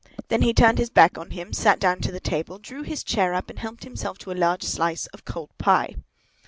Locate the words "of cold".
5.13-5.51